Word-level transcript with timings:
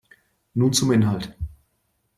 Nun 0.55 0.73
zum 0.73 0.91
Inhalt. 0.93 1.37